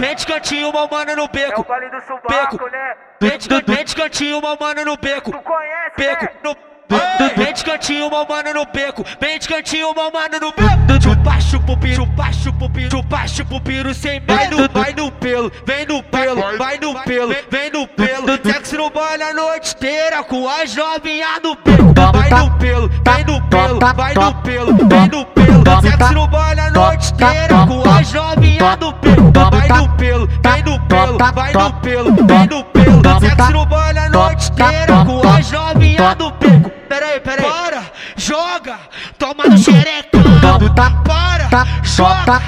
Mente 0.00 0.26
cantinho, 0.26 0.72
mal 0.72 0.88
mano 0.90 1.14
no 1.14 1.22
É 1.22 1.24
o 1.24 1.28
beco. 1.28 1.62
vale 1.64 1.88
do 1.90 2.00
subaco, 2.00 2.56
Beco. 2.56 2.68
né? 2.70 2.94
Mente, 3.20 3.48
can- 3.48 3.62
mente 3.66 3.94
cantinho, 3.94 4.40
mal 4.40 4.56
mano 4.58 4.84
no 4.84 4.96
beco. 4.96 5.30
Tu 5.30 5.38
conhece, 5.42 5.92
Beco 5.96 6.24
né? 6.24 6.30
no. 6.42 6.69
Mente 7.36 7.64
cantinho, 7.64 8.10
mal 8.10 8.26
mano 8.28 8.52
no 8.52 8.66
beco. 8.66 9.04
Mente 9.20 9.48
cantinho, 9.48 9.94
mal 9.94 10.10
mano 10.12 10.40
no 10.40 10.52
beco. 10.52 11.00
Chupa, 11.00 11.40
chupa 11.40 11.72
o 11.72 11.76
piro, 11.76 11.94
chupa, 12.04 12.32
chupa 12.32 12.64
o 12.64 12.70
piro, 12.70 12.90
chupa, 12.90 13.28
chupa 13.28 13.54
o 13.54 13.60
piro 13.60 13.94
sem 13.94 14.20
no, 14.50 14.68
vai 14.68 14.92
no 14.92 15.10
pelo, 15.12 15.50
vem 15.66 15.86
no 15.86 16.02
pelo, 16.02 16.58
vai 16.58 16.78
no 16.78 16.94
pelo, 17.02 17.34
vem 17.50 17.70
no 17.70 17.86
pelo. 17.86 18.26
Sexo 18.44 18.76
no 18.76 18.90
baile 18.90 19.22
a 19.22 19.32
noite 19.32 19.74
inteira 19.74 20.22
com 20.24 20.48
as 20.48 20.74
novinhas 20.74 21.40
no 21.42 21.54
beco. 21.54 21.94
Vai 22.12 22.30
no 22.30 22.50
pelo, 22.58 22.88
vem 22.88 23.24
no 23.24 23.42
pelo, 23.48 23.78
vai 23.78 24.14
no 24.14 24.34
pelo, 24.42 24.76
vem 24.88 25.08
no 25.08 25.24
pelo. 25.26 25.80
Sexo 25.80 26.12
no 26.12 26.26
baile 26.28 26.60
a 26.60 26.70
noite 26.70 27.12
inteira 27.12 27.66
com 27.66 27.88
as 27.88 28.12
novinhas 28.12 28.78
no 28.78 28.92
beco. 28.92 29.32
Vai 29.50 29.68
no 29.68 29.88
pelo, 29.96 30.26
vem 30.26 30.62
no 30.64 30.80
pelo, 30.86 31.18
vai 31.18 31.52
no 31.52 31.72
pelo, 31.74 32.14
vem 32.14 32.46
no 32.46 32.64
pelo. 32.64 33.20
Sexo 33.20 33.52
no 33.52 33.66
baile 33.66 33.98
a 33.98 34.10
noite 34.10 34.50
inteira 34.50 35.04
com 35.04 35.28
as 35.28 35.50
novinhas 35.50 36.16
no 36.18 36.30
beco. 36.32 36.59
Pera 37.00 37.12
aí, 37.12 37.20
pera 37.20 37.42
aí. 37.42 37.50
Para, 37.50 37.82
joga, 38.14 38.78
toma 39.18 39.44
no 39.44 39.56
xerecão. 39.56 40.20
Para, 41.02 41.66
joga, 41.82 42.40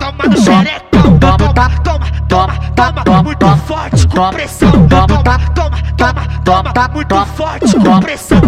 toma 0.00 0.24
no 0.24 0.36
xerecão. 0.36 1.18
Toma, 1.20 1.70
toma, 1.84 2.06
toma, 2.28 3.04
toma, 3.04 3.22
muito 3.22 3.46
forte 3.68 4.08
com 4.08 4.30
pressão. 4.30 4.88
Toma, 4.88 5.22
toma, 5.54 5.78
toma, 5.96 6.22
toma, 6.44 6.88
muito 6.92 7.26
forte 7.36 7.72
com 7.76 8.00
pressão. 8.00 8.40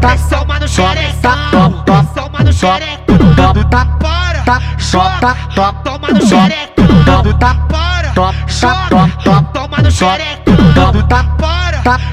Pressão, 0.00 0.44
mano, 0.44 0.68
xerecão. 0.68 1.82
Pressão, 1.82 2.28
mano, 2.30 2.52
xerecão. 2.52 3.18
Para, 3.98 4.60
joga, 4.78 5.34
toma 5.82 6.08
no 6.10 6.24
xerecão. 6.24 6.86
Para, 7.68 8.34
joga, 8.46 9.42
toma 9.52 9.78
no 9.78 9.90
xerecão. 9.90 10.54
Para, 11.36 11.57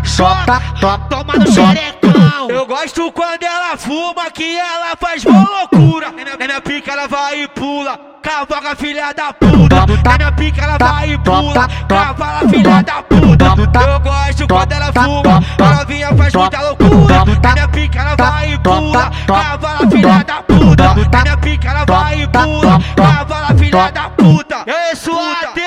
joga, 0.03 0.61
toma 1.09 1.33
no 1.33 1.51
xerecão. 1.51 2.49
Eu 2.49 2.65
gosto 2.65 3.11
quando 3.11 3.43
ela 3.43 3.75
fuma, 3.75 4.29
que 4.31 4.57
ela 4.57 4.95
faz 4.99 5.23
boa 5.23 5.67
loucura. 5.71 6.11
Na 6.11 6.45
minha 6.45 6.61
pica 6.61 6.91
ela 6.91 7.07
vai 7.07 7.41
e 7.41 7.47
pula, 7.47 7.99
cavala 8.21 8.75
filha 8.75 9.11
da 9.13 9.33
puta. 9.33 9.85
Na 10.03 10.17
minha 10.17 10.31
pica 10.31 10.63
ela 10.63 10.77
vai 10.77 11.13
e 11.13 11.17
pula, 11.17 11.67
cavala 11.87 12.49
filha 12.49 12.81
da 12.83 13.03
puta. 13.03 13.45
Eu 13.81 13.99
gosto 13.99 14.47
quando 14.47 14.71
ela 14.71 14.93
fuma, 14.93 15.43
a 15.59 15.75
novinha 15.75 16.15
faz 16.15 16.33
muita 16.33 16.61
loucura. 16.61 17.25
Na 17.41 17.53
minha 17.53 17.67
pica 17.69 17.99
ela 17.99 18.15
vai 18.15 18.53
e 18.53 18.59
pula, 18.59 19.11
cavala 19.25 19.89
filha 19.89 20.23
da 20.23 20.43
puta. 20.43 20.95
Na 21.11 21.21
minha 21.23 21.37
pica 21.37 21.69
ela 21.69 21.85
vai 21.85 22.21
e 22.21 22.27
pula, 22.27 22.79
cavala 22.95 23.55
filha 23.57 23.91
da 23.91 24.09
puta. 24.09 24.63
Eu 24.67 24.95
sou 24.95 25.19
AD, 25.19 25.61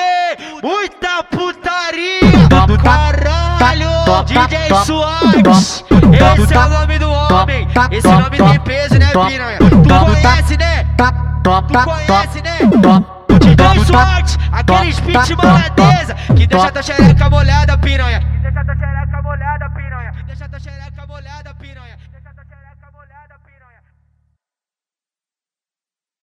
muita 0.63 1.23
putaria. 1.23 2.19
Caralho, 3.59 3.89
DJ 4.25 4.73
Suárez. 4.85 5.83
Esse 6.41 6.53
é 6.53 6.59
o 6.59 6.69
nome 6.69 6.97
do 6.97 7.11
homem. 7.11 7.67
Esse 7.91 8.07
nome 8.07 8.37
tem 8.37 8.59
peso, 8.61 8.97
né, 8.97 9.07
piranha? 9.07 9.57
Tu 9.59 10.05
conhece, 10.05 10.57
né? 10.57 10.87
Tu 11.43 11.83
conhece, 11.83 12.41
né? 12.41 12.57
DJ 13.39 13.85
Suárez, 13.85 14.39
aquele 14.51 14.93
speech 14.93 15.35
maladeza 15.35 16.15
que 16.35 16.47
deixa 16.47 16.71
tua 16.71 16.81
xereca 16.81 17.29
molhada, 17.29 17.77
piranha. 17.77 18.23